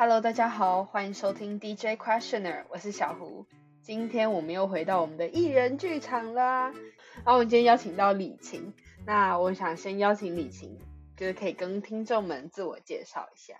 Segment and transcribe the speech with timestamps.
[0.00, 3.44] Hello，大家好，欢迎收听 DJ Questioner，我是小胡。
[3.82, 6.70] 今天我们又回到我们的艺人剧场啦。
[7.16, 8.72] 然后我们今天邀请到李晴，
[9.04, 10.78] 那我想先邀请李晴，
[11.16, 13.54] 就是可以跟听众们自我介绍一下。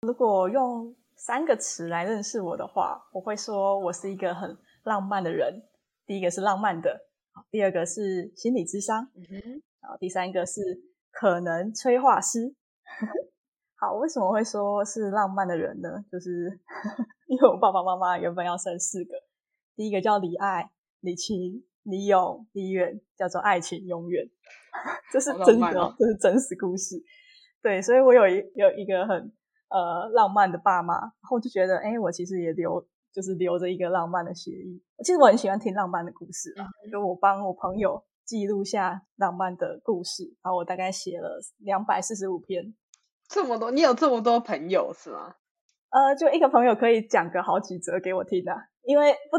[0.00, 5.62] 如果用三个词来认识我的话，我会说我是一个很浪漫的人。
[6.06, 6.98] 第一个是浪漫的，
[7.50, 10.62] 第二个是心理智商，嗯哼，然后第三个是
[11.10, 12.54] 可能催化师。
[13.80, 15.88] 好，为什么会说是浪漫的人呢？
[16.12, 16.60] 就是
[17.26, 19.14] 因为我爸爸妈妈原本要生四个，
[19.74, 24.28] 第一个叫李爱、李晴、李勇、李远，叫做爱情永远，
[25.10, 27.02] 这是真的，这是真实故事。
[27.62, 29.32] 对，所以我有一有一个很
[29.70, 34.82] 呃浪漫的爸妈，然后就觉得，哎，我其实也留就是留着一个浪漫的协议。
[35.02, 42.74] 其实我很喜欢听浪漫的故事啊，就我帮我朋友记录下浪漫的故事，然后我大概写了两百四十五篇。
[43.30, 45.36] 这么多，你有这么多朋友是吗？
[45.90, 49.36] 呃，就一个朋友可以讲个好几则给我听的，因为不，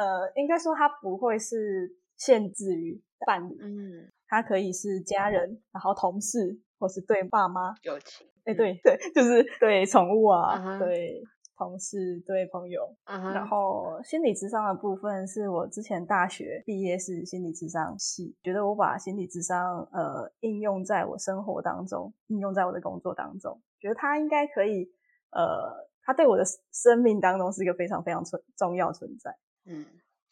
[0.00, 11.22] 呃，应该说他不会是限制于伴侣，嗯，他可以是家人，然后同事，或是对爸妈友情，哎，对对，就是对宠物啊，对。
[11.56, 24.90] 同事对朋友，然后心理智商的部分是我之前大学毕业是心理智商系，觉得我把心理智商呃应用在我生活当中，应用在我的工作当中，觉得它应该可以
[25.30, 29.84] 呃，它对我的生命当中是一个非常非常存重要存在，嗯。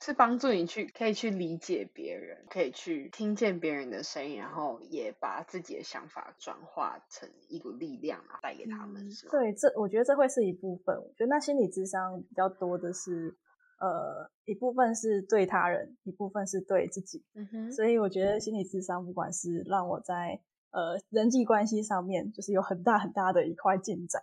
[0.05, 9.08] 是帮助你去可以去理解别人，可以去听见别人的声音，然后也把自己的想法转化成一股力量啊，带给他们。
[9.30, 10.97] 对，这我觉得这会是一部分。
[10.97, 13.36] 我觉得那心理智商比较多的是，
[13.78, 17.23] 呃，一部分是对他人，一部分是对自己。
[17.34, 17.70] 嗯哼。
[17.73, 20.41] 所以我觉得心理智商不管是让我在
[20.73, 24.20] 呃人际关系上面，就是有很大很大的一块进展，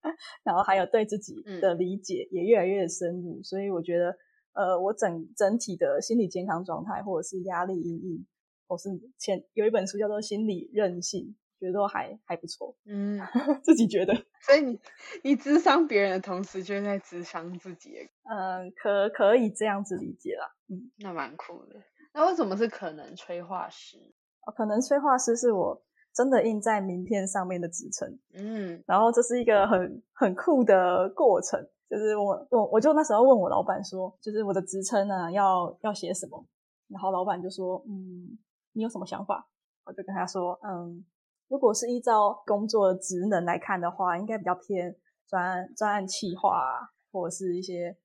[0.44, 3.42] 然后还有对自己的理解也越来越深入。
[3.42, 4.16] 所以我觉得。
[4.52, 8.26] 呃，我整整体的心理健康状态，或者是压力阴影，
[8.66, 8.88] 或是
[9.18, 12.76] 前有一本书叫做《心理韧性》，觉得都还还不错。
[12.84, 13.20] 嗯，
[13.62, 14.14] 自己觉得。
[14.42, 14.80] 所以你
[15.22, 18.08] 你智商别人的同时，就在智商自己。
[18.24, 20.54] 嗯，可可以这样子理解啦。
[20.68, 21.80] 嗯，那蛮酷的。
[22.12, 23.98] 那为什么是可能催化师？
[24.46, 25.80] 哦，可能催化师是我
[26.12, 28.18] 真的印在名片上面的职称。
[28.34, 31.68] 嗯，然后这是一个很很酷的过程。
[31.90, 36.46] 就是我我我就那时候问我老板说，就是我的职称呢要要写什么，
[36.86, 38.38] 然后老板就说，嗯，
[38.74, 39.44] 你有什么想法？
[39.82, 41.04] 我就跟他说，嗯，
[41.48, 44.96] 如果是依照工作职能来看的话，应该比较偏
[45.26, 47.98] 专案专案企划啊或者是一些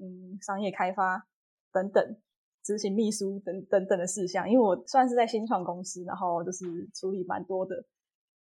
[0.00, 1.24] 嗯商业开发
[1.72, 2.20] 等等
[2.64, 7.76] 执行秘书等等等的事项，因为我算是在新创公司，然后就是处理蛮多的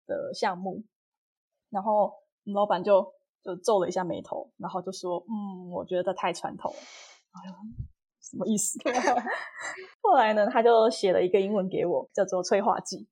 [0.06, 0.82] 的项目，
[1.68, 2.14] 然后
[2.44, 3.14] 老板就。
[3.46, 6.78] 就皱了一下眉头，然后就说：“嗯，我觉得太传统了。”
[7.30, 7.54] 哎呦，
[8.20, 8.76] 什么意思？
[10.02, 13.06] 后来呢，他就写了一个英文给我，叫做催化剂。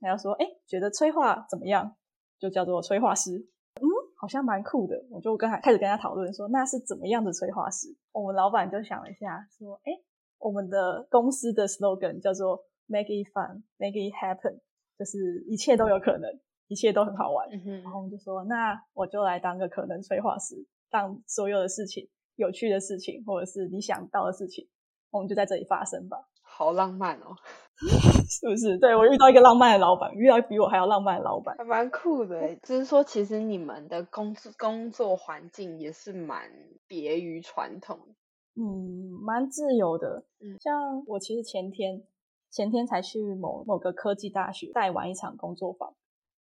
[0.00, 1.94] 他就说：“哎，觉得催化怎么样？
[2.38, 3.46] 就叫做催化师。”
[3.80, 3.84] 嗯，
[4.16, 5.04] 好像蛮酷的。
[5.10, 9.92] 我就跟他开始跟他讨论说：“那是怎么样的催化师？”我们老板就想了一下，说：“哎，
[10.38, 14.60] 我们的公司的 slogan 叫做 ‘Make it fun, make it happen’，
[14.98, 16.30] 就是一切都有可能。”
[16.68, 17.48] 一切都很好玩，
[17.82, 24.68] 然后我们就说，那我就来当个可能催化师，让所有的事情、有趣的事情，或者是你想到的事情，
[25.10, 26.28] 我们就在这里发生吧。
[26.42, 27.34] 好浪漫哦，
[28.30, 28.78] 是不是？
[28.78, 32.54] 对我遇到一个浪漫的老板，遇到比我还要浪漫的老板，还蛮酷的。
[32.62, 36.48] 就是说，其实你们的工作工作环境也是蛮
[36.86, 37.98] 别于传统，
[38.54, 40.24] 嗯，蛮自由的。
[40.40, 42.04] 嗯，像我其实前天
[42.50, 45.92] 前天才去某某个科技大学带完一场工作坊。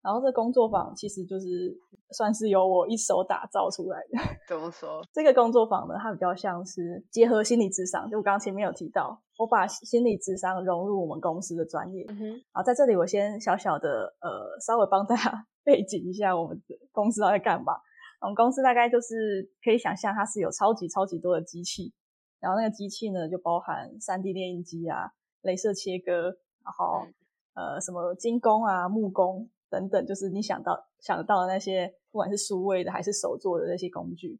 [0.05, 1.75] 然后这工作坊其实就是
[2.11, 4.19] 算是由我一手打造出来的。
[4.47, 5.01] 怎么说？
[5.11, 12.05] 这个工作坊呢，它比较像是结合心理智商，就我刚刚前面有提到，我把心理智商融入我们公司的专业。
[12.07, 12.41] 嗯哼。
[12.53, 17.73] 好，在这里我先小小的呃，稍微帮大家 背景一下我们的公司在干嘛。
[18.21, 21.91] 我们公司大概就是可以想象，它是有超级超级多的机器，
[22.39, 25.09] 然后那个机器呢，就包含三 D 列印机啊、
[25.41, 27.07] 镭射切割，然后
[27.55, 29.49] 呃什么精工啊、木工。
[29.75, 34.39] 等等，就是你想到想到的那些，不管是数位的还是手做的那些工具，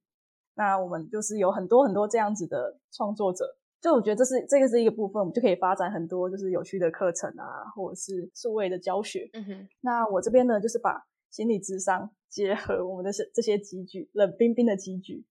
[0.56, 9.30] 那我们就是有很多很多这样子的创作者，就我觉得这是这个是一个部分，我们就可以发展很多就是有趣的课程啊，或者是数位的教学。
[9.34, 9.68] 嗯哼。
[9.82, 15.26] 那我这边呢，就是把心理智商结合我们的这这些机具，冷冰冰的机具，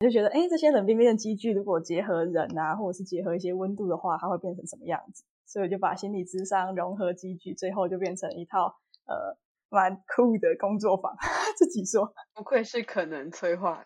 [0.00, 5.22] 就觉得哎，这些冷冰冰的机具如果结合人啊，或者是结合一些温度的话，它会变成什么样子？
[5.46, 8.74] 所以我就把心理智商融合机具，最后就变成一套
[9.06, 9.38] 呃。
[9.74, 11.14] 蛮酷的工作坊，
[11.58, 12.14] 自己说。
[12.34, 13.84] 不愧是可能催化。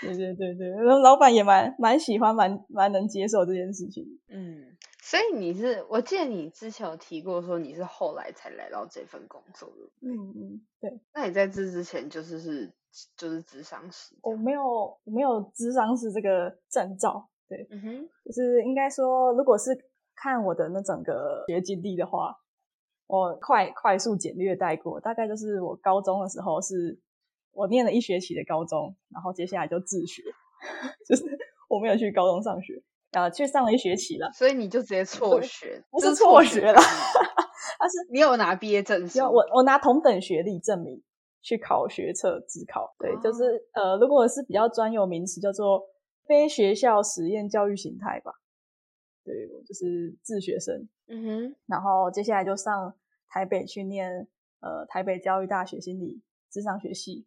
[0.00, 0.68] 对 对对对，
[1.02, 4.04] 老板也蛮蛮喜欢，蛮蛮能接受这件事情。
[4.28, 9.90] 嗯，所以你是，我记得你之前有提过说你是后来才来到这份工作的。
[10.02, 11.00] 嗯嗯，对。
[11.14, 12.72] 那你在这之前就是是
[13.16, 14.14] 就是智商师？
[14.22, 17.28] 我没有我没有智商师这个证照。
[17.48, 19.70] 对，嗯哼，就是应该说，如果是
[20.14, 22.36] 看我的那整个学经历的话，
[23.06, 26.98] 我快快速简略带过，大概就是我高中的时候是。
[27.58, 30.22] 我念了一学期的高中，然后接下来就自学，
[31.08, 31.24] 就是
[31.70, 32.74] 我没有去高中上学，
[33.12, 36.74] 啊，去上了一学期了，所以你就直接辍学，不是辍学了，
[37.80, 41.02] 但是你有拿毕业证书，我我拿同等学历证明
[41.40, 43.42] 去考学测自考，对，就是
[43.72, 45.82] 呃，如果是比较专有名词叫做
[46.26, 48.32] 非学校实验教育形态吧，
[49.26, 52.94] 对，我就是自学生，嗯哼，然后接下来就上
[53.26, 54.28] 台北去念
[54.60, 57.26] 呃台北教育大学心理智商学系。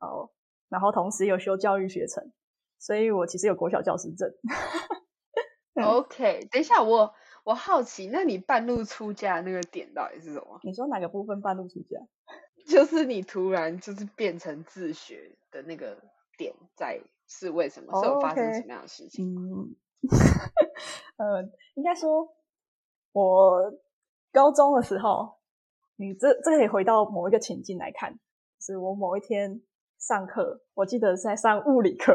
[0.00, 0.30] 哦，
[0.68, 2.32] 然后同时有修教育学程，
[2.78, 4.32] 所以我其实有国小教师证。
[5.74, 7.14] OK，等一下，我
[7.44, 10.58] 我好奇，那你半路出家那个点到底是什么？
[10.62, 11.98] 你说哪个部分半路出家？
[12.66, 15.98] 就是你突然就是变成自学的那个
[16.38, 18.00] 点在是为什么？
[18.00, 19.26] 是有发生什么样的事情？
[19.34, 19.76] 嗯，
[21.16, 21.42] 呃，
[21.74, 22.34] 应该说，
[23.12, 23.72] 我
[24.32, 25.38] 高中的时候，
[25.96, 28.18] 你这这可以回到某一个情境来看，
[28.60, 29.60] 是我某一天。
[30.00, 32.14] 上课，我记得在上物理课，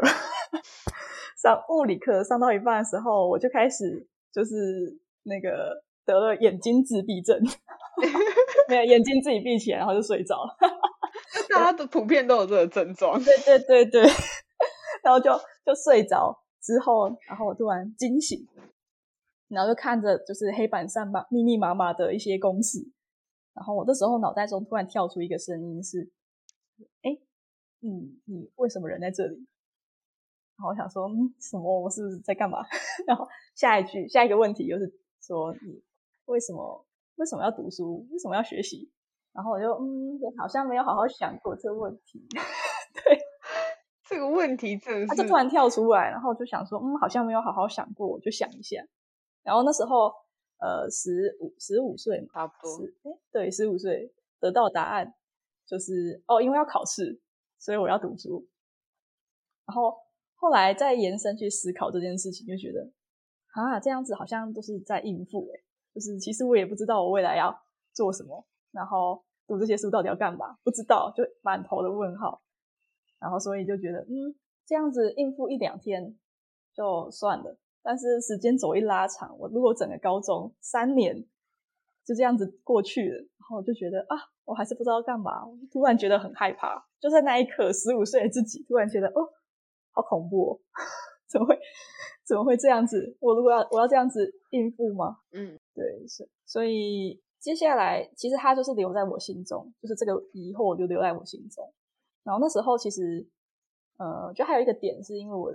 [1.40, 7.40] 上物理课上到一半的时候，我就开始就是那个得了眼睛自闭症，
[8.68, 10.56] 没有眼睛自己闭起来，然后就睡着了。
[11.48, 13.22] 大家都普遍都有这个症状。
[13.22, 14.02] 对对对对，
[15.04, 15.30] 然后就
[15.64, 16.36] 就睡着
[16.66, 18.46] 之后，然后我突然惊醒，
[19.48, 22.90] 然后就看着就是黑板上嘛密密麻麻的一些公式，
[23.54, 26.10] 然后我这时候脑袋中突然跳出一个声音是，
[27.02, 27.16] 哎。
[27.82, 29.36] 嗯，你为什么人在这里？
[30.56, 31.80] 然后我想说，嗯，什么？
[31.82, 32.58] 我是在干嘛？
[33.06, 35.84] 然后下一句，下一个问题又是说，你
[36.24, 36.84] 为什么
[37.16, 38.08] 为什么要读书？
[38.10, 38.90] 为什么要学习？
[39.32, 42.26] 然后我就嗯，好像没有好好想过这个问题。
[42.94, 43.18] 对，
[44.08, 48.76] 这个问题真的，他就突然跳出来，然后就想说，嗯，好像没有好好想过，我就想一下。
[49.42, 50.12] 然后那时候，
[50.58, 52.84] 呃，十五十五岁嘛，差不多。
[53.04, 55.14] 哎，对，十五岁得到答案
[55.66, 57.20] 就是哦，因为要考试。
[57.58, 58.46] 所以我要读书，
[59.64, 59.96] 然后
[60.34, 62.92] 后来再延伸去思考这件事情，就觉得
[63.54, 65.64] 啊，这样子好像都是在应付哎，
[65.94, 67.58] 就是其实我也不知道我未来要
[67.94, 72.42] 做什么，然后读这些书到底要干嘛，不知道，就满头的问号。
[73.18, 74.34] 然后所以就觉得，嗯，
[74.66, 76.16] 这样子应付一两天
[76.74, 77.58] 就算了。
[77.82, 81.24] 但是时间走一拉长，我如果整个高中三年
[82.04, 84.16] 就这样子过去了，然后我就觉得啊。
[84.46, 85.42] 我还是不知道干嘛，
[85.72, 86.86] 突然觉得很害怕。
[87.00, 89.28] 就在那一刻，十五岁的自己突然觉得，哦，
[89.90, 90.60] 好恐怖哦，
[91.28, 91.58] 怎么会，
[92.24, 93.16] 怎么会这样子？
[93.18, 95.16] 我如果要，我要这样子应付吗？
[95.32, 96.30] 嗯，对，是。
[96.44, 101.74] 所以接下来，其实他就是留在我心中，就是这个疑惑就留在我心中。
[102.26, 103.26] 然后那时候，其实，
[103.96, 105.50] 呃，就还有一个点，是因为我。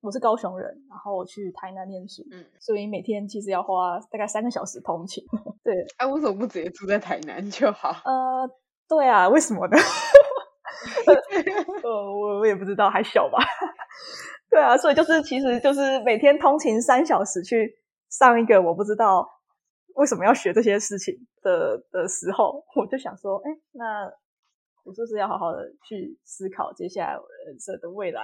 [0.00, 5.24] 我是高雄人，然后我去台南念书，嗯，所以每天其实要花大概三个小时通勤。
[5.64, 7.90] 对，哎，为什么不直接住在台南就好？
[8.04, 8.48] 呃，
[8.88, 9.76] 对啊，为什么呢？
[11.82, 13.38] 呃，我我也不知道，还小吧。
[14.48, 17.74] 对啊，所以就是其实就是每天通勤三小时去
[18.08, 19.28] 上一个我不知道
[19.96, 24.08] 为什么要学这些事情的的时候，我就想说，哎，那
[24.88, 28.22] 我是不是要好好的去思考接下来我人生的未来？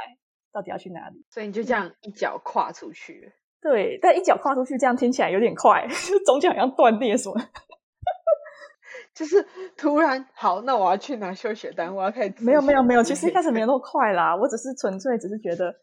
[0.50, 1.24] 到底要去哪里？
[1.30, 3.32] 所以你就这样一脚跨出去。
[3.60, 5.86] 对，但一脚跨出去这样听起来有点快，
[6.24, 7.34] 中间好像断裂什么。
[9.14, 9.44] 就是
[9.76, 12.34] 突然好，那我要去拿休学单，我要开始。
[12.44, 14.34] 没有没有没有，其实一开始没有那么快啦。
[14.34, 15.74] 我只是纯粹只是觉得，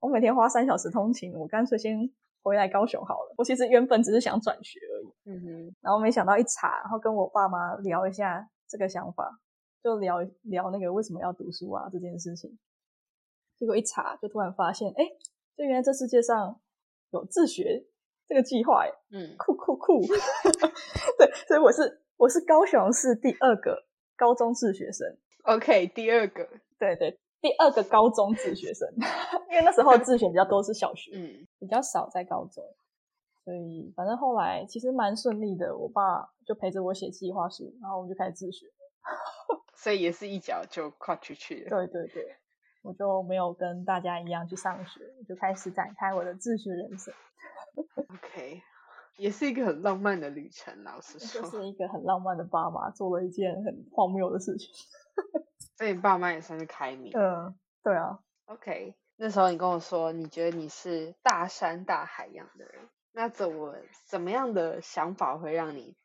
[0.00, 1.98] 我每天花三小时通勤，我干脆先
[2.42, 3.34] 回来高雄好了。
[3.36, 5.30] 我其实原本只是想转学而已。
[5.30, 5.76] 嗯哼。
[5.80, 9.30] 然后没想到一查，然后跟我爸妈聊一下这个想法，
[9.82, 12.58] 就聊聊那个为什么要读书啊这件事情。
[13.56, 15.04] 结果一查，就突然发现，哎，
[15.56, 16.60] 就原来这世界上
[17.10, 17.84] 有自学
[18.26, 20.00] 这个计划，嗯，酷酷酷，
[21.18, 23.84] 对，所以我是我是高雄市第二个
[24.16, 25.06] 高中自学生
[25.42, 28.88] ，OK，第二个，对对，第二个高中自学生，
[29.50, 32.62] 因为那时候自选比较多是小学，嗯，比较少在高中，
[33.44, 38.66] 所以反正后来其实蛮顺利的，我爸就陪着我写计划书，然后我们就开始自学，
[39.76, 42.36] 所以也是一脚就跨出去了，对对对。
[42.82, 47.12] 我就没有跟大家一样去上学，就开始展开我的自学人生。
[47.96, 48.62] OK，
[49.16, 54.70] 也是一个很浪漫的旅程，老实说，就是一个很浪漫的爸妈做了一件很荒谬的事情。
[55.76, 57.12] 所以爸妈也算是开明。
[57.14, 58.20] 嗯，对啊。
[58.46, 65.96] OK，那时候你跟我说，你觉得你是大山大海一样的人，那怎么怎么样的想法会让你，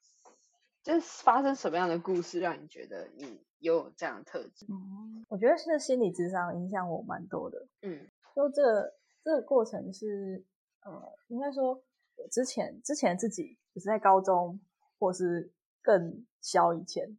[0.83, 4.65] 就是发生什么样的故事让你觉得你有这样的特质？
[4.69, 7.65] 嗯，我觉得是心理智商影响我蛮多的。
[7.81, 10.45] 嗯，就这这个过程是，
[10.83, 11.81] 呃，应该说
[12.17, 14.59] 我之前之前自己就是在高中
[14.99, 17.17] 或是更小以前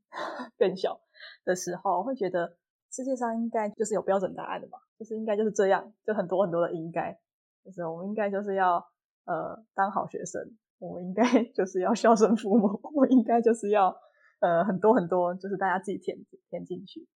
[0.58, 1.00] 更小
[1.44, 2.56] 的时候，会觉得
[2.90, 4.78] 世界上应该就是有标准答案的嘛。
[4.96, 7.18] 就是应该就是这样，就很多很多的应该，
[7.64, 8.76] 就是我们应该就是要
[9.24, 11.22] 呃当好学生，我们应该
[11.54, 13.94] 就是要孝顺父母，我们应该就是要
[14.40, 16.16] 呃很多很多，就是大家自己填
[16.50, 17.06] 填进去。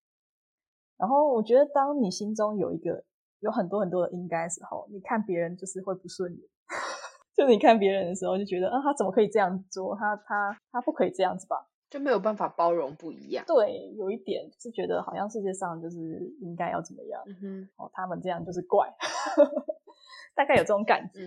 [0.97, 3.05] 然后我觉得，当你心中有一个
[3.41, 6.41] 有很多很多的应该时候，你看别人就是会不顺眼，
[7.37, 9.95] 就你看别人的时候就觉得，啊他怎么可以这样做？
[9.97, 11.69] 他他他不可以这样子吧？
[11.88, 15.97] 就没有办法包容不一样，对，有一点是觉得好像世界上就是
[16.41, 17.23] 应该要怎么样，
[17.77, 18.93] 哦，他们这样就是怪，
[20.37, 21.21] 大概有这种感觉。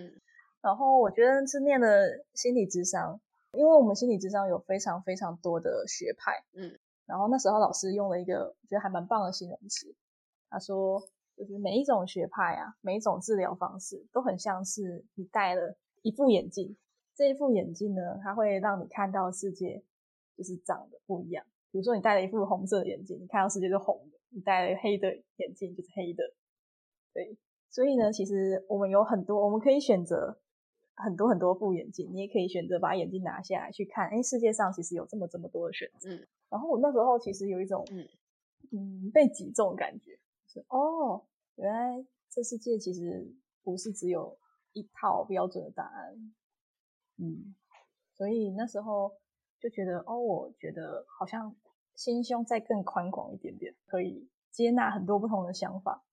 [0.62, 1.88] 然后我觉得是念了
[2.34, 3.20] 心理智商，
[3.54, 9.94] 因为我们心理智商有非常非常多的学派，嗯，然后那时候老师用了一个我觉得还蛮棒的形容词，
[10.50, 11.02] 他说
[11.36, 16.78] 就是每一种学派啊，每一种治疗方式都很像是你戴了一副眼镜，
[17.16, 19.84] 这一副眼镜呢，它会让你看到世界。
[20.38, 26.24] 就是长得不一样，比如说你戴了一副红色的眼镜，你看到世界是红的；你戴了黑的眼镜就是黑的。
[27.14, 27.38] 对，
[27.70, 30.40] 所以呢，其实我们有很多，我们可以选择
[31.02, 34.08] 很多很多副眼镜，你也可以选择把眼镜拿下来去看。
[34.10, 36.10] 哎，世界上其实有这么这么多的选择。
[36.10, 36.28] 嗯。
[36.50, 38.08] 然后我那时候其实有一种嗯
[38.72, 44.38] 嗯被击中的感觉，是哦，原来这世界其实不是只有
[44.74, 46.34] 一套标准的答案。
[47.18, 47.56] 嗯，
[48.16, 49.14] 所以那时候。
[49.62, 51.56] 就觉得哦，我觉得好像
[51.94, 56.04] 心胸再更宽广一点点，可以接纳很多不同的想法，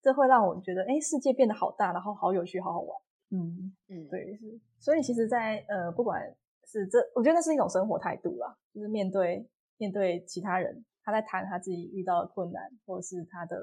[0.00, 3.02] 这会让我觉得哎，世界变得好大，然后好有趣，好好玩。
[3.30, 4.60] 嗯嗯，对，是。
[4.78, 6.22] 所以其实，在呃，不管
[6.64, 13.56] 是这，我觉得那是一种生活态度啦，就是面对面对其他人，他在谈他自己遇到的困难或者是他的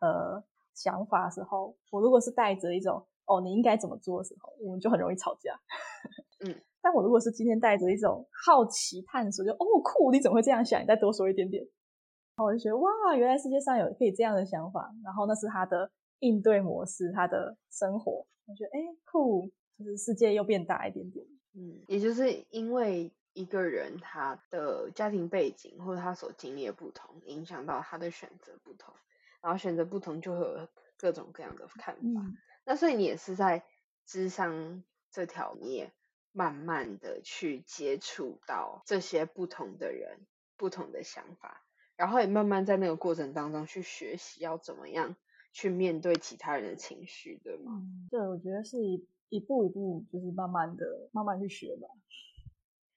[0.00, 0.42] 呃
[0.74, 5.58] 想法的时候，我如果是带着一种哦，你应该怎么做的时候，我们就很容易吵架。
[6.46, 6.54] 嗯。
[6.84, 10.82] 但我如果是今天带着一种好奇探索，就哦酷，你怎么会这样想？
[10.82, 14.92] 你再多说一点点，然后我就觉得哇，原来世界上有可以这样的想法。
[15.04, 15.88] 然后那是他的
[16.18, 21.26] 应对模式，他的生活，我觉得哎酷，就是世界又变大一点点。
[21.54, 28.94] 嗯，也就是因为一个人他的家庭背景或者他所经历的不同，影响到他的选择不同，
[29.40, 32.32] 然后选择不同就会有各种各样的看法。
[32.64, 33.64] 那所以你也是在
[34.06, 35.92] 智商这条你也。
[36.34, 40.18] 慢慢的去接触到这些不同的人、
[40.56, 41.62] 不同的想法，
[41.94, 45.14] 然后也慢慢在那个过程当中去学习要怎么样
[45.52, 47.82] 去面对其他人的情绪，对吗？
[48.10, 51.88] 对，我觉得是一一步一步，就是慢慢的、慢慢去学吧。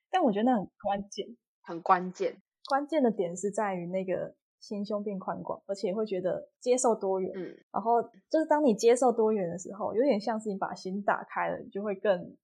[0.10, 2.42] 但我觉得那很关键，很关键。
[2.68, 7.32] 关键的点是在于那个心胸变宽广，而且会觉得接受多元。
[7.36, 12.36] 嗯，然后就是当你接受多元的时候，有点像是你把心打开了，你就会更。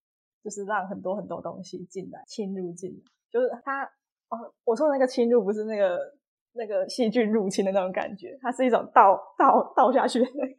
[0.44, 3.84] 就是让很多很多东西进来，侵入进来，就是他
[4.30, 6.16] 哦，我说的那个侵入不是那个
[6.54, 10.54] 那个细菌入侵的那种感觉，它是一种倒倒倒下去的那个。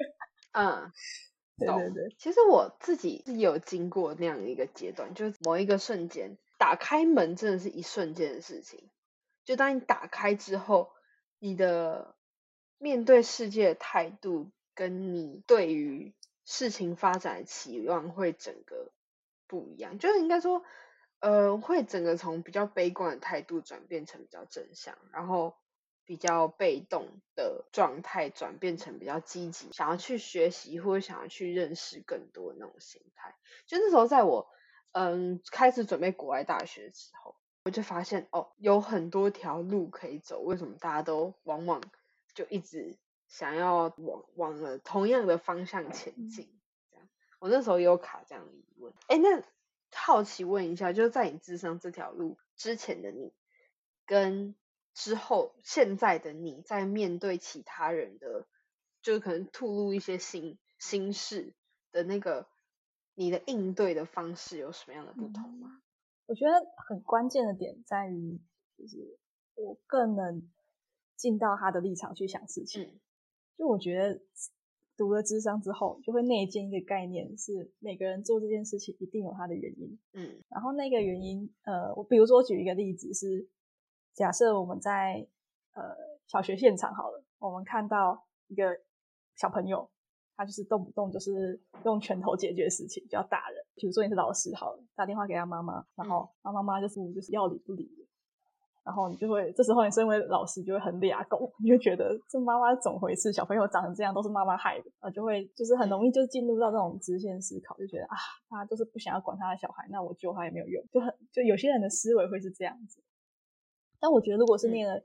[0.52, 0.92] 嗯，
[1.58, 2.16] 对对对。
[2.18, 8.88] 其实我自己是有经过那样的一个阶段，就是某一个瞬间打开门，真的是一瞬间的事情。
[9.44, 10.90] 就当你打开之后，
[11.38, 12.14] 你的
[12.78, 18.90] 面对世界的态度，跟你对于事情发展的期望，会整个。
[19.48, 20.62] 不一样，就是应该说，
[21.20, 25.54] 呃，会整个从比较悲观的态度转变成比较正向，然后
[26.04, 33.34] 比较被动的状态转变成比较积极，想要去学习或者想要去认识更多的那种心态。
[33.66, 34.48] 就那时候，在我
[34.92, 41.80] 嗯开始准备国外大学的时候，我就发现哦，有很多条路可以走，为什么大家都往往
[42.34, 42.96] 就一直
[43.28, 46.48] 想要往往了同样的方向前进？
[47.38, 49.42] 我那时候也有卡这样的疑问，哎，那
[49.92, 53.32] 好奇问一下，就是在你智商这条路之前的你，
[54.06, 54.54] 跟
[54.94, 58.46] 之后现在的你在面对其他人的，
[59.02, 61.54] 就是可能吐露一些心心事
[61.90, 62.46] 的那个，
[63.14, 65.82] 你的应对的方式有什么样的不同吗？
[66.26, 66.52] 我觉得
[66.88, 68.40] 很关键的点在于，
[68.78, 69.18] 就是
[69.54, 70.48] 我更能
[71.16, 73.00] 进到他的立场去想事情，
[73.56, 74.20] 就我觉得。
[74.94, 79.98] 读了智商之后，就会内建一个概念，是每个人做这件事情一定有他的原因。
[80.12, 83.48] 嗯，然后那个原因，呃，我比如说举一个例子是，
[84.14, 85.26] 假设我们在
[85.74, 85.82] 呃
[86.26, 88.76] 小学现场好了，我们看到一个
[89.36, 89.88] 小朋友，
[90.36, 93.64] 他就是动不动就是用拳头解决事情，就要打人。
[93.74, 97.90] 比如说你是老师好了，打电话给他妈妈，然后他妈妈就是就是要理不理。
[98.84, 103.32] 然后你就会，这时候你身为老师就会很俩狗，你就觉得这妈妈怎么回事？
[103.32, 108.16] 小朋友长成这样都是妈妈害的啊，就会就是很容易就进入到这种直线思考，就觉得啊，
[108.48, 113.00] 他就是不想要管他的小孩，那我救他也没有用，就很就有些人的思维会是这样子。
[114.02, 115.00] 但我觉得如果是念了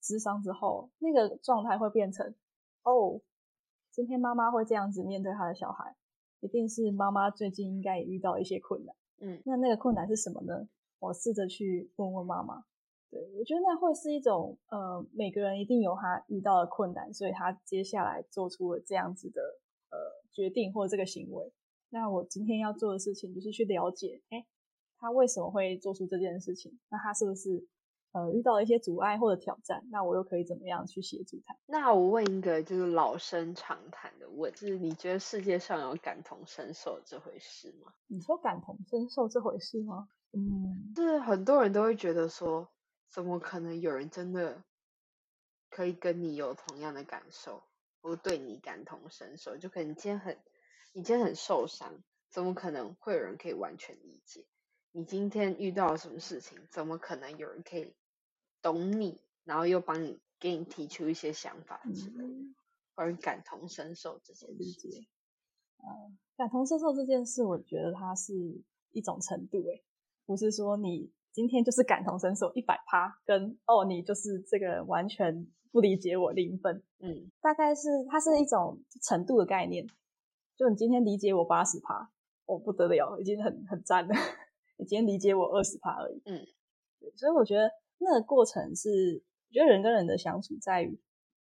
[0.00, 2.34] 智商之后，那个状态会变成
[2.82, 3.20] 哦，
[3.90, 5.94] 今天妈妈会这样子面对他的小孩，
[6.40, 8.96] 一定是妈妈最近应该也遇到一些困难。
[9.20, 10.66] 嗯，那那个困难是什么呢？
[10.98, 12.64] 我试着去问问妈妈。
[13.10, 19.42] 对，我觉得那会是一种，呃，每个人一定有他遇到的困难，所以他接下来做出了这样子的，
[19.90, 19.98] 呃，
[20.32, 21.52] 决定或者这个行为。
[21.90, 24.46] 那我今天要做的事情就是去了解，哎，
[24.98, 26.78] 他为什么会做出这件事情？
[26.88, 27.66] 那他是不是，
[28.12, 29.84] 呃，遇到了一些阻碍或者挑战？
[29.90, 31.56] 那我又可以怎么样去协助他？
[31.66, 37.92] 那我问一个就是老生常谈的问，就是你觉得世界上有感同身受这回事吗？
[38.06, 40.08] 你说感同身受这回事吗？
[40.32, 42.68] 嗯，是很多人都会觉得说。
[43.10, 44.62] 怎么可能有人真的
[45.70, 47.62] 可以跟你有同样的感受，
[48.02, 49.56] 或对你感同身受？
[49.56, 50.36] 就可能你今天很，
[50.92, 54.44] 你今天很受伤，怎么可能会有人可以完全理解？
[54.98, 57.94] 你今天遇到了什么事情，怎么可能有人可以
[58.60, 62.34] 懂你，然后又帮你给你提出一些想法之类的，
[62.96, 65.06] 或者感同身受这件事情？
[65.78, 68.34] 嗯，感同身受这件事，我觉得它是
[68.90, 69.84] 一种程度，诶，
[70.26, 71.12] 不是说你。
[71.30, 79.86] 今天就是感同身受一百趴，跟哦你就是这个完全不理解我零分，嗯，大概是它是一种程度的概念。
[80.56, 82.10] 就你今天理解我八十趴，
[82.44, 84.14] 我不得了，已经很很赞了。
[84.78, 86.46] 你今天理解我二十趴而已，嗯，
[87.00, 87.12] 对。
[87.16, 90.98] 所以我觉得那个过程是，我觉得人跟人的相处在于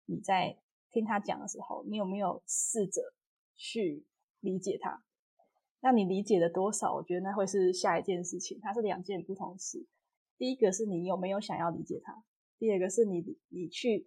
[0.06, 0.58] 你在
[0.90, 3.14] 听他讲的时候，你有没有试着
[3.54, 4.04] 去
[4.40, 5.04] 理解他。
[5.80, 6.94] 那你理解的多少？
[6.94, 9.86] 我觉得那会是下一件事情，它是两件不同事。
[10.38, 12.24] 第一个是你有没有想要理解他，
[12.58, 14.06] 第二个是你你去，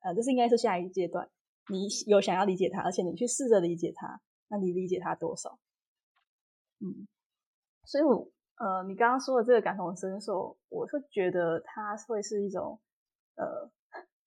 [0.00, 1.30] 呃，这是应该是下一个阶段，
[1.70, 5.58] 你有想要理解他，而且你去试着理解他，那你理解他多少？
[6.80, 7.08] 嗯，
[7.84, 12.80] 所以我呃，你刚刚说的这个感同身受，我是觉得它会是一种
[13.36, 13.70] 呃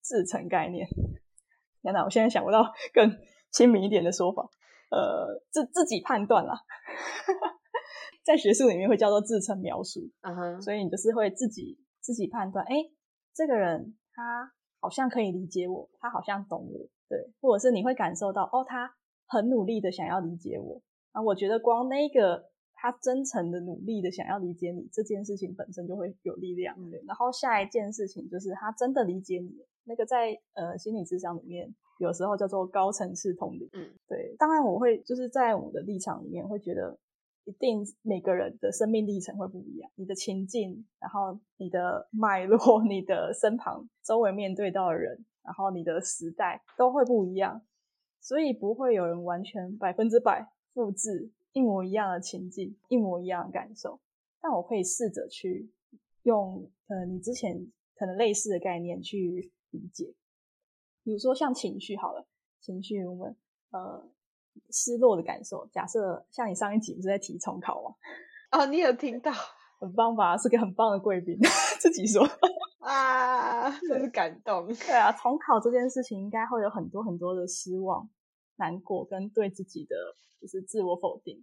[0.00, 0.86] 自成概念。
[1.82, 3.18] 天哪，我现在想不到更
[3.50, 4.48] 亲民一点的说法。
[4.90, 6.54] 呃，自自己判断啦，
[8.26, 12.74] 在学术里面会叫做自成描述，嗯哼，所以你就是会自己自己判断，哎，
[13.32, 18.92] 这个人他好像可以理解我，他好像懂我，对，或者是你会感受到，哦，他
[19.28, 22.49] 很努力的想要理解我，啊，我觉得光那个
[22.80, 31.74] 他真诚的努力的想要理解你这件事情本身就会有力量，对，然后下一件事情就是他真的理解你，那个在呃心理智商里面。
[31.98, 34.34] 有时候叫做高层次同理，嗯，对。
[34.38, 36.98] 当然，我会就是在我的立场里面会觉得，
[37.44, 47.60] 一定每个人的生命历程会不一样，你的情境，然后你的脉络，你的身旁周围面对到的人，然后你的时代都会不一样，
[48.18, 54.00] 所以不会有人完全百分之百复制一模一样的情境，一模一样的感受。
[54.40, 55.70] 但我可以试着去
[56.22, 60.14] 用，呃，你之前可能类似的概念去理解。
[61.02, 62.26] 比如说像情绪好了，
[62.60, 63.36] 情绪我们
[63.70, 64.08] 呃
[64.70, 65.66] 失落的感受。
[65.72, 67.94] 假设像你上一集不是在提重考吗？
[68.52, 69.32] 哦，你有听到？
[69.78, 70.36] 很棒吧？
[70.36, 71.38] 是个很棒的贵宾，
[71.80, 72.22] 自己说
[72.80, 74.66] 啊，真是感动。
[74.66, 78.06] 对啊，重考这件事情应该会有很多很多的失望、
[78.60, 79.96] 难过跟对自己的
[80.40, 81.42] 就是自我否定。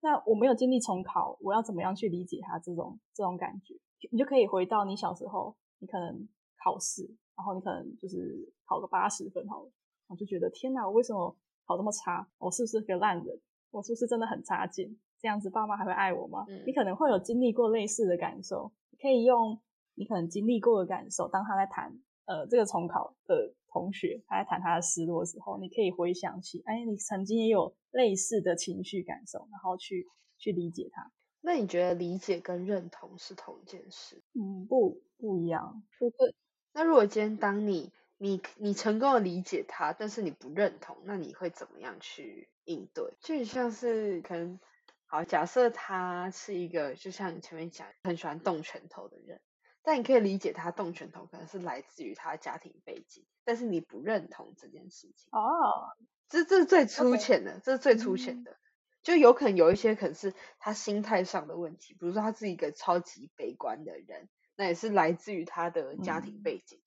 [0.00, 3.74] 那我没有经历重考，我要怎么样去理解他这种这种感觉？
[4.10, 6.28] 你就可以回到你小时候，你可能
[6.64, 7.08] 考试。
[7.36, 9.70] 然后你可能就是考个八十分好了，
[10.08, 12.28] 我就觉得天哪，我为什么考这么差？
[12.38, 13.40] 我是不是个烂人？
[13.70, 14.98] 我是不是真的很差劲？
[15.20, 16.44] 这样子爸妈还会爱我吗？
[16.66, 19.60] 你可能会有经历过类似的感受，可以用
[19.94, 21.96] 你可能经历过的感受，当他在谈
[22.28, 30.06] 呃这个重考的同学，他在谈他的失落的时候，你可以回想起，哎，你曾经也有类似的情绪感受，然后去
[30.38, 31.10] 去理解他。
[31.40, 34.22] 那你觉得理解跟认同是同一件事？
[34.34, 36.34] 嗯，不不一样，不对。
[36.72, 43.14] 那如果今天当你你你成功的理解他，但是你不认同，那你会怎么样去应对？
[43.20, 44.58] 就像是可能
[45.06, 49.40] 好，假设他是一个就像你前面讲很喜欢动拳头的人，
[49.88, 55.30] 但你可以理解他动拳头可能是来自于他家庭背景，但是你不认同这件事情。
[55.32, 55.96] 哦，
[56.28, 58.58] 这这是最粗浅的，这是最粗浅的，
[59.02, 64.28] 就有可能有一些可能是他心态上的问题，比如说他是一个超级悲观的人。
[64.60, 66.80] 那也是来自于他的家庭背景，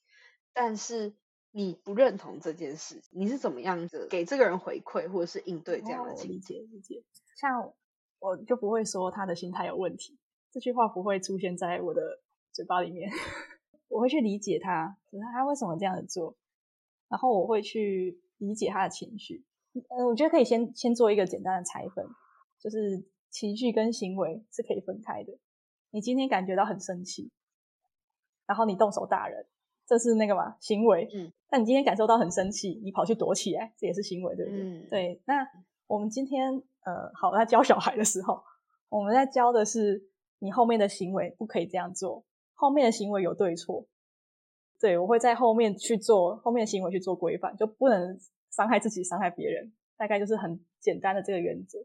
[0.51, 1.15] 但是
[1.51, 6.55] 你不认同这件事，你是怎么样子给这个人回馈，或者是应对这样的情节？
[6.69, 7.01] 理解，
[7.37, 7.73] 像
[8.19, 10.19] 我就不会说他的心态有问题，
[10.51, 12.20] 这句话不会出现在我的
[12.51, 13.09] 嘴巴里面。
[13.89, 14.97] 我会去理解他，
[15.33, 16.35] 他为什么这样子做，
[17.09, 19.43] 然后我会去理解他的情绪。
[19.73, 22.05] 嗯，我觉得可以先先做一个简单的拆分，
[22.57, 25.37] 就是情绪跟行为是可以分开的。
[25.89, 27.31] 你今天感觉到很生气，
[28.45, 29.45] 然后你动手打人，
[29.85, 31.09] 这是那个嘛行为。
[31.13, 31.33] 嗯。
[31.49, 34.61] 那你今天感受到很生气，你跑去躲起来，这也是行为，对不对？
[34.61, 34.87] 嗯。
[34.89, 35.21] 对。
[35.25, 35.45] 那
[35.87, 38.41] 我们今天呃，好，在教小孩的时候，
[38.87, 40.01] 我们在教的是
[40.39, 42.23] 你后面的行为不可以这样做，
[42.61, 43.87] 后面的行为有对错。
[44.79, 48.19] 对，我会在后面去做后面的行为去做规范，就不能
[48.51, 51.79] 伤害自己、伤害别人，大概就是很简单的这个原则。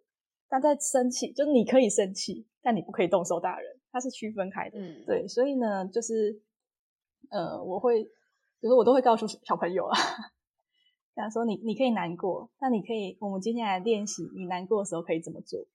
[0.49, 4.79] 但在生气，就是你可以生气，但你不可以动手打人，它是区分开的。
[4.79, 6.39] 嗯，对，所以呢，就是
[7.31, 8.05] 呃，我会，
[8.61, 9.97] 就是我都会告诉小朋友啊，
[11.17, 15.67] 这样说你你可以难过，那你可以，我们接下来练习，你难过的时候可以怎么做？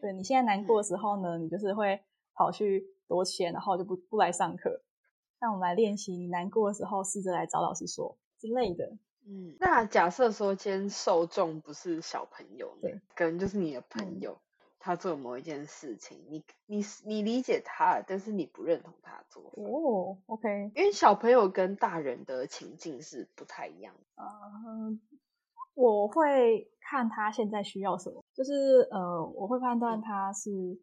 [0.00, 2.00] 对你现在难过的时候呢，你就是会
[2.34, 4.80] 跑去躲起来，然后就不不来上课。
[5.40, 8.96] 那我们来练习，你难过的时候，试着来找老师说之类的。
[9.26, 14.38] 嗯，那假设说今天受众不是小朋友，对，可能就是你的朋友，
[14.78, 19.42] 他做某一件事情，你你你理解他，但是你不认同他做。
[19.56, 23.94] 哦，OK，因为小朋友跟大人的情境是不太一样。
[24.16, 25.00] 嗯，
[25.74, 30.78] 我会看他现在需要什么，就是呃，我会判断他是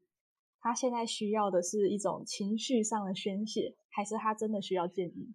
[0.59, 3.75] 他现在需要的是一种情绪上的宣泄。
[3.89, 5.33] 还是他真的需要建议，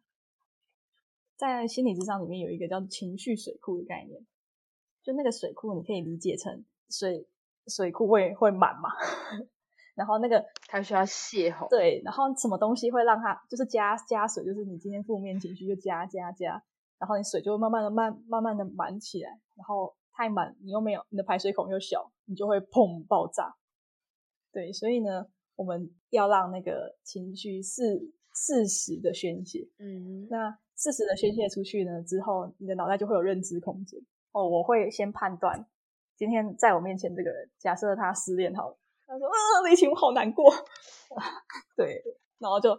[1.36, 4.24] 在心理智商里面有一个叫情绪水库的概念，
[5.02, 7.26] 就那个水库你可以理解成水
[7.66, 8.90] 水库会会满嘛，
[9.96, 16.62] 然后那个他需要泄洪，对，然后什么东西会让他就是加加水，就是你今天负面情绪就加加加，
[17.00, 23.56] 然后你水就会慢慢的慢慢慢的满起来，然后太满你又没有你的排水孔又小，你就会砰爆炸，
[24.52, 28.12] 对，所以呢，我们要让那个情绪是。
[28.34, 34.00] 适时的宣泄，嗯，那适时的宣泄出去呢之后，你的脑袋就会有认知空间。
[34.32, 35.66] 哦，我会先判断，
[36.16, 40.50] 今天在我面前这个人，假设他失恋好了，他说：“啊，李晴，我好难过。
[41.76, 42.02] ”对，
[42.38, 42.70] 然后就，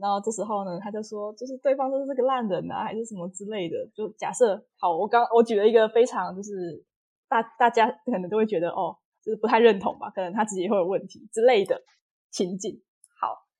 [0.00, 6.82] 然后这时候呢，他就说：“就是对方就是个烂人啊，还是什么之类的。”就假设好，我刚我举了一个非常就是
[7.28, 11.82] 大大家可能都会觉得哦，就是不太认同吧，可能他自己会有问题之类的
[12.30, 12.82] 情境。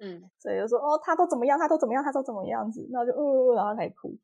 [0.05, 4.19] 嗯，所以就说哦，他都怎么样，他都怎么样，他都怎么样子，那就呃，然后开始哭。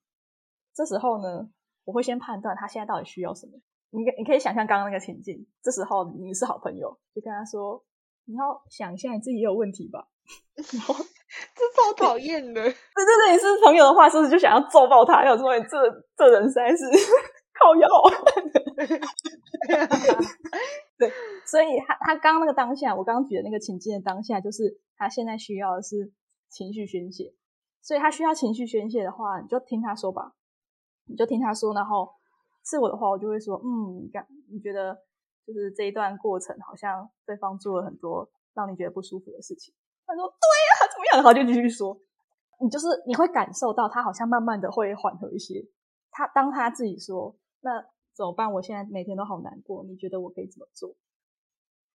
[0.74, 1.48] 这时候呢，
[1.84, 3.52] 我会先判断他现在到底需要什么。
[3.90, 7.80] 你你可以想象刚刚那个情境，这时候你是好朋友，就跟他说，
[8.24, 10.08] 你要想一下你自己也有问题吧。
[10.74, 12.54] 然后这超讨厌的。
[12.60, 15.24] 对对对，你是朋友的话，是不是就想要揍爆他？
[15.24, 15.78] 要说这
[16.16, 16.84] 这人实在是
[17.54, 17.88] 靠药。
[20.98, 21.12] 对，
[21.46, 26.12] 所以他他刚那个当下，我刚刚举的那个情境的当下，就是他现在需要的是
[26.48, 27.32] 情绪宣泄，
[27.80, 30.34] 所以他需要情绪宣泄的话，你就听他说吧，
[31.06, 32.10] 你就听他说，然后
[32.64, 34.98] 是我的话，我就会说，嗯，你感你觉得
[35.46, 39.72] 就是这一段过程，好像对方做了很多让你觉得不舒服的事情。
[40.04, 41.16] 他说，对呀，怎么样？
[41.16, 41.96] 然后就继续说，
[42.60, 45.64] 你就是你会感受到他好像慢慢的会缓和一些。
[46.10, 47.86] 他当他自己说，那。
[48.18, 48.52] 怎么办？
[48.52, 49.84] 我现在每天都好难过。
[49.84, 50.96] 你觉得我可以怎么做？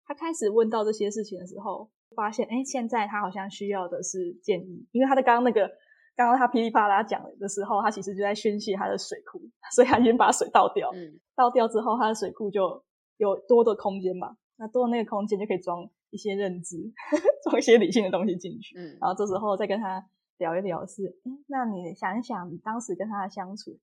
[0.06, 5.68] 他开始问到这些事情的时候，发现，哎，现在他好像需要的是建议，因为他在刚刚那个，
[6.16, 9.42] 刚刚他噼里啪啦讲的时候，他其实就在宣泄他的水库，
[9.76, 10.90] 所以他先把水倒掉。
[10.94, 12.82] 嗯，倒掉之后，他的水库就
[13.18, 14.38] 有多的空间嘛？
[14.56, 16.78] 那多的那个空间就可以装一些认知，
[17.44, 18.78] 装一些理性的东西进去。
[18.78, 20.08] 嗯，然后这时候再跟他
[20.38, 23.78] 聊一聊，是，哎，那你想一想，你当时跟他的相处，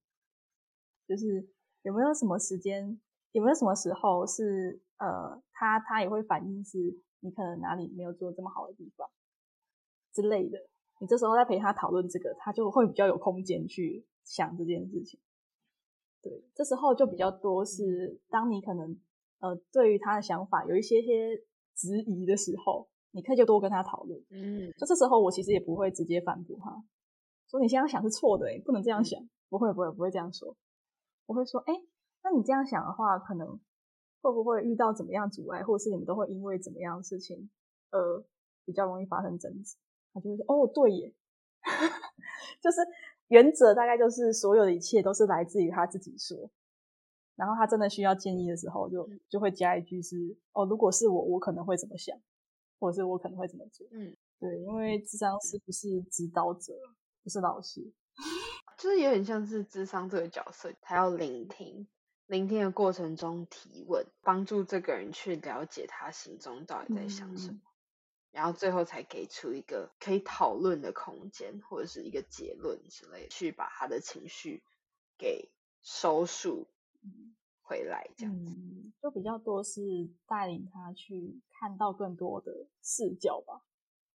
[1.06, 1.46] 就是。
[1.82, 3.00] 有没有什么时间？
[3.32, 6.78] 有没有什么时候是呃，他他也会反映是
[7.20, 9.08] 你可能哪里没有做这么好的地方
[10.12, 10.58] 之类的？
[10.98, 15.20] 你这时候在陪他讨论这个，他就会比较有空间去想这件事情。
[16.20, 19.00] 对，这时候就比较多是当你可能
[19.38, 21.36] 呃对于他的想法有一些些
[21.74, 24.20] 质疑的时候，你可以就多跟他讨论。
[24.30, 26.84] 嗯，就这时候我其实也不会直接反驳他，
[27.48, 29.18] 说你现在想是错的，不能这样想。
[29.48, 30.56] 不会不会不会这样说。
[31.30, 31.72] 我会说，哎，
[32.24, 33.46] 那你这样想的话，可能
[34.20, 37.48] 会不会遇到怎么样阻碍，或者是你们都会因为怎么样的事情，
[37.92, 38.24] 呃，
[38.64, 39.76] 比较容易发生争执？
[40.12, 41.14] 他就会说，哦，对耶，
[42.60, 42.80] 就是
[43.28, 46.50] 原则大概就是所有的一切都是来自于他自己说，
[47.36, 52.18] 然后他真的需要建议的时候，就就会加一句是，哦，如果是我，我可能会怎么想，
[52.80, 53.86] 或者是我可能会怎么做？
[53.92, 56.72] 嗯，对，因为智商师不是指导者，
[57.22, 57.92] 不是老师。
[58.80, 61.86] 就是有点像是智商这个角色，他要聆听，
[62.26, 67.60] 聆听的过程中提问，帮助这个人去了解他心中到底在想什么，
[68.30, 74.62] 然后最后才给出一个可以讨论的空间或者是一个结论之类，去把他的情绪
[75.18, 75.50] 给
[75.82, 76.66] 收束
[77.60, 78.56] 回来，这样子
[79.02, 79.82] 就比较多是
[80.26, 83.60] 带领他去看到更多的视角吧，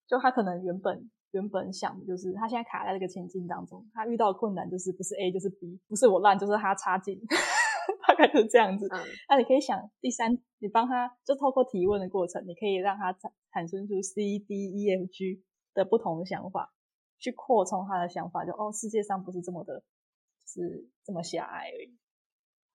[0.07, 1.11] 就他可能原本。
[1.35, 7.21] 原本想的就是，他现在卡在这个情境当中，他遇到困难就是不是 A 就是 B，不是我烂就是他差劲，
[8.07, 8.89] 大概就是这样子。
[9.29, 15.43] 那你可以想第三，你帮他就透过提问的过程，你可以让他产产生出 C D E F G
[15.75, 16.73] 的不同的想法，
[17.19, 19.83] 去扩充他的想法，就哦，世界上不是这么的，
[20.47, 21.99] 是这么狭隘而已。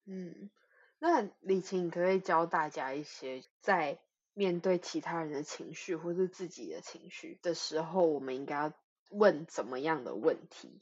[0.06, 0.52] 嗯，
[1.00, 4.00] 那李晴可以教大家一些在。
[4.39, 8.73] 面对其他人的情绪或是自己的情绪的时候，我们应该要
[9.10, 10.80] 问怎么样的问题？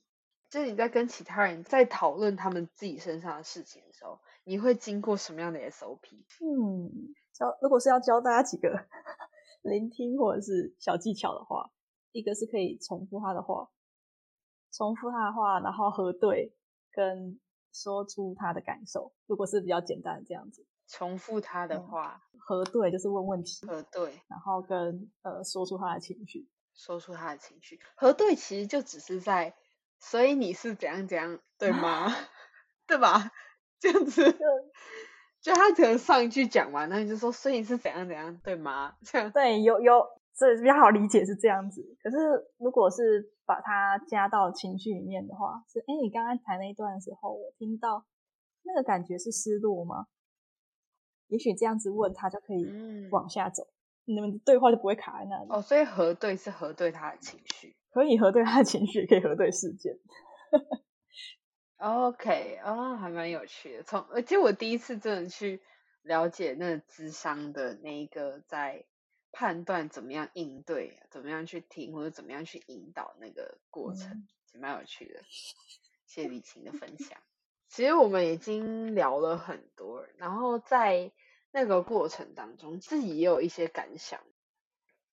[0.51, 5.97] 就是你在跟其他人在讨论他们自己身上的事情的时候，你会经过什么样的 SOP？
[6.39, 8.85] 嗯，教如果是要教大家几个
[9.63, 11.71] 聆听或者是小技巧的话，
[12.11, 13.71] 一个是可以重复他的话，
[14.71, 16.53] 重复他的话，然后核对
[16.91, 17.39] 跟
[17.73, 19.13] 说出他的感受。
[19.25, 20.63] 如果是比较简单的这样子。
[20.87, 29.53] 重复他的话，核对就是问问题，核对，然后跟呃说出他的情绪，说出他的情绪，核对其实就只是在，
[29.99, 32.07] 所以你是怎样怎样，对吗？
[32.87, 33.31] 对吧？
[33.79, 34.23] 这样子，
[35.41, 38.95] 就他可能上一句讲完，那你就说，所以你是怎样怎样，对吗？
[39.03, 41.81] 这样对，有有，这比较好理解是这样子。
[42.01, 42.17] 可是
[42.57, 48.05] 如果是把它加到情绪里面的话，是哎，你刚刚谈那一段的时候，我听到
[48.63, 50.07] 那个感觉是失落吗？
[51.27, 52.65] 也许这样子问他就可以
[53.11, 53.67] 往下走，
[54.05, 55.47] 你们的对话就不会卡在那里。
[55.49, 59.97] 哦，所以核对是核对他的情绪，可以核对他的情绪，可以核对事件。
[61.77, 63.83] OK，啊，还蛮有趣的。
[63.83, 65.61] 从而且我第一次真的去
[66.01, 68.85] 了解那智商的那一个在
[69.31, 75.21] 判断怎么样应对，怎么样去听或者怎么样去引导那个过程，也蛮有趣的。
[76.07, 77.19] 谢谢李晴的分享。
[77.77, 81.11] 其实我们已经聊了很多，然后在
[81.51, 84.19] 那个过程当中，自己也有一些感想。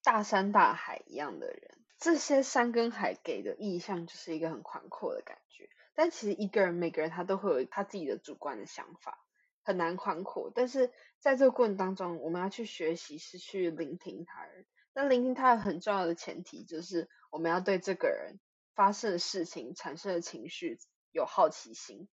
[0.02, 5.68] 大山大海一样的人，这些山跟海给的意象就是一个很宽阔的感觉。
[5.94, 9.18] 但其实一个人，每个人他都会有他自己的主观的想法，
[9.62, 10.50] 很难宽阔。
[10.54, 14.64] 但是在这个过程当中，我们要去学习，是去聆听他人。
[14.94, 18.40] 那聆听他人很重要的前提，就是我们要对这个人
[18.74, 20.78] 发生的事情、产生的情绪
[21.12, 22.08] 有好奇心。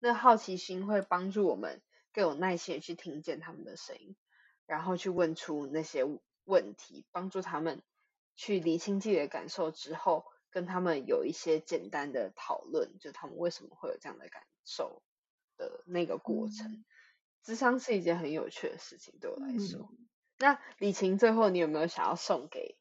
[0.00, 1.82] 那好奇心会帮助我们
[2.12, 4.16] 更有耐心去听见他们的声音，
[4.66, 6.04] 然后去问出那些
[6.44, 7.82] 问题，帮助他们
[8.36, 15.02] 去理清自己的感受之后，跟他们有一些简单的讨论，就他们为什么会有这样的感受
[15.56, 16.84] 的那个过程。
[17.42, 19.90] 智商是一件很有趣的事情，对我来说。
[20.38, 22.76] 那李晴，最后你有没有想要送给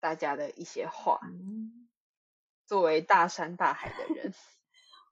[0.00, 1.20] 大家的一些话？
[2.66, 4.34] 作为大山大海的人。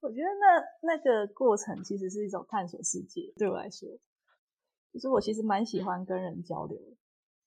[0.04, 3.88] 我觉得那那个过程其实是一种探索世界，对我来说，
[4.92, 6.78] 就是我其实蛮喜欢跟人交流。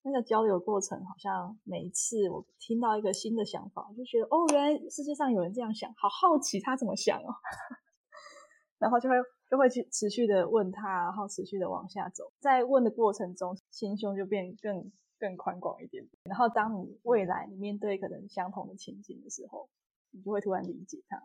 [0.01, 7.29] 那个交流过程，好像每一次我听到一个新的想法，就觉得哦，原来世界上有人这样想，好好奇他怎么想哦。
[8.79, 9.15] 然后就会
[9.49, 16.07] 就会去持续的问他，然后持续的往下走，在问的过程中，心胸就变更更宽广一点。
[16.23, 19.69] 然后当你未来你面对可能相同的情景的时候，
[20.11, 21.21] 你就会突然理解他。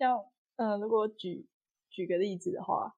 [0.00, 0.16] 像
[0.56, 1.46] 嗯，如果举
[1.90, 2.90] 举个例子的话，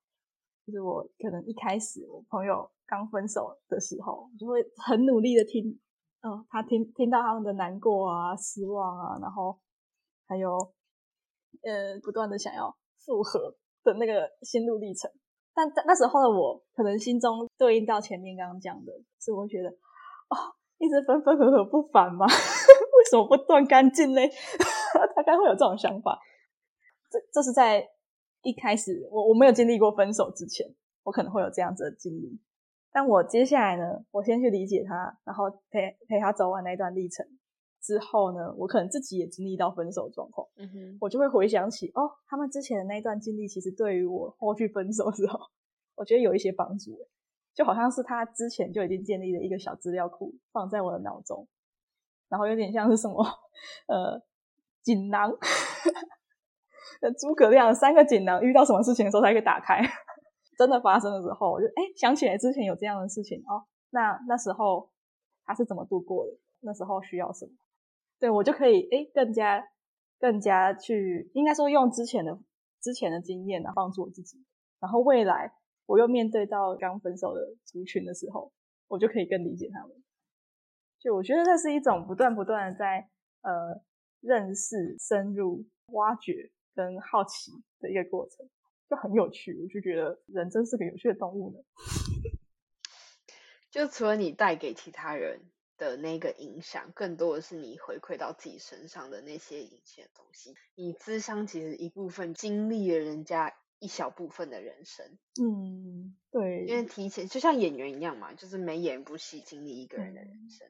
[0.65, 5.81] 就是我可能一开始我朋友刚分手的时候，我就会很努力的听，
[6.23, 9.59] 嗯，他听听到他们的难过啊、失望啊，然后
[10.29, 10.49] 还有
[11.63, 12.73] 呃不断的想要
[13.05, 15.11] 复合的那个心路历程。
[15.55, 22.27] 但在那时候的我，可能心中对应到前面刚刚讲的，是我觉得哦，一直分分合合不烦吗？
[22.31, 24.31] 为什么不断干净嘞？
[25.17, 26.17] 大概会有这种想法。
[27.13, 27.87] 这这是在
[28.43, 30.67] 一开始我我没有经历过分手之前，
[31.03, 32.41] 我可能会有这样子的经历。
[32.91, 37.27] 但我接下来呢，我先去理解他，然后陪陪他走完那段历程
[37.81, 45.39] 之后呢，我可能自己也经历到分手状况，嗯哼，我就会回想起哦，他们之前的那段经历，其实对于我后续分手之后，
[45.95, 46.99] 我觉得有一些帮助，
[47.55, 51.49] 就好像是他之前就已经建立了一个小资料库放在我的脑中，
[52.29, 53.25] 然后有点像是什么
[53.87, 54.23] 呃
[54.83, 55.33] 锦囊。
[57.19, 59.81] 诸葛亮三个锦囊，遇到什么事情的时候才可以打开？
[60.59, 63.65] 真的发生的时候，我就哎想起来之前有这样的事情哦。
[63.91, 64.91] 那那时候
[65.45, 66.33] 他是怎么度过的？
[66.61, 67.53] 那时候需要什么？
[68.21, 69.65] 对我就可以哎更加
[70.21, 72.39] 更加去，应该说用之前的
[72.81, 74.39] 之前的经验啊，帮助我自己。
[74.81, 75.53] 然后未来
[75.87, 78.53] 我又面对到刚分手的族群的时候，
[78.89, 79.91] 我就可以更理解他们。
[81.01, 83.09] 就我觉得这是一种不断不断的在
[83.43, 83.83] 呃
[84.21, 88.49] 认识、深入、挖掘跟好奇的一个过程，
[88.89, 89.55] 就很有趣。
[89.61, 91.59] 我就觉得人真是个有趣的动物呢。
[93.71, 95.41] 就除了你带给其他人
[95.79, 100.55] 的那个影响，更多的是你回馈到自己身上的那些引起的东西。
[100.75, 105.07] 你智商其实一部分经历了人家一小部分的人生。
[105.41, 106.67] 嗯，对。
[106.67, 110.69] 因为提前就像演员一样嘛，就是每演一部戏，经历一个人的人生。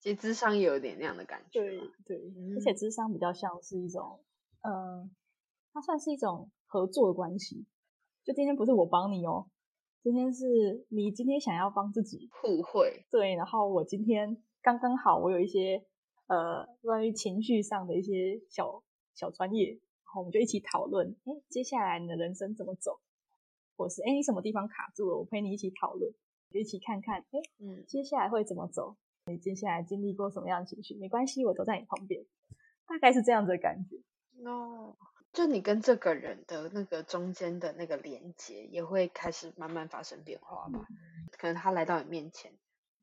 [0.00, 1.60] 其实智商也有点那样的感觉。
[1.60, 2.16] 对对，
[2.56, 4.18] 而且智商比较像是一种，
[4.62, 5.08] 呃，
[5.72, 7.66] 它算是一种合作的关系。
[8.24, 9.48] 就今天不是我帮你哦。
[10.02, 15.84] 今天是你今天想要帮自己互惠，对，然后我今天刚刚好，我有一些
[16.26, 18.82] 呃关于情绪上的一些小
[19.14, 22.98] 小专业，然后我们就一起讨论，哎，接下来你的人生怎么走，
[23.76, 26.10] 或是哎你什么地方卡住了，我陪你一起讨论，
[26.50, 28.96] 就一起看看，哎，嗯，接下来会怎么走？
[29.26, 30.94] 你接下来经历过什么样的情绪？
[30.94, 32.24] 没关系，我都在你旁边，
[32.86, 33.96] 大概是这样子的感觉。
[34.48, 34.96] 哦。
[35.32, 40.86] 就你跟这个人的那个中间的那个连接，也会开始慢慢发生变化吧。
[41.38, 42.52] 可能他来到你面前，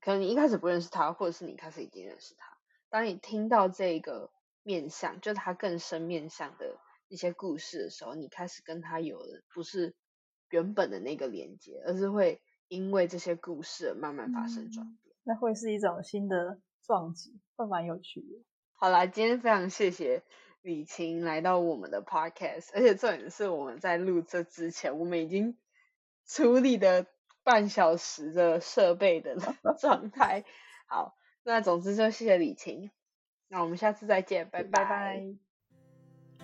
[0.01, 2.57] 可能你一开始不认识他，或者是你开始已经认识他。
[2.89, 4.29] 当你听到这个
[4.63, 9.95] 面相，就他更深面相的一些故事的时候，你开始跟他有了不是
[10.49, 15.15] 原本的那个连接，而是会因为这些故事而慢慢发生转变。
[15.23, 18.43] 那会是一种新的撞击，会蛮有趣的。
[18.73, 20.23] 好啦，今天非常谢谢。
[20.67, 25.57] 李晴来到我们的 podcast，而且重点是我们在录这之前，我们已经
[26.25, 27.05] 处理的
[27.41, 29.37] 半小时的设备的
[29.79, 30.43] 状态。
[30.85, 32.91] 好，那总之就谢谢李晴，
[33.47, 35.46] 那我们下次再见，拜拜。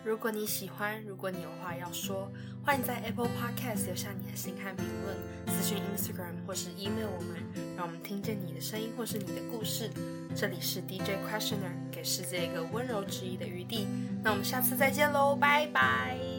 [0.03, 2.29] 如果你喜欢，如果你有话要说，
[2.65, 7.37] 欢迎在 Apple Podcast 留下你的心看评论，私讯 Instagram 或是 email 我们，
[7.77, 9.89] 让我们听见你的声音或是你的故事。
[10.35, 13.87] 这里是 DJ Questioner，给世界一个温柔质疑的余地。
[14.23, 16.32] 那我们下次再见喽，拜拜。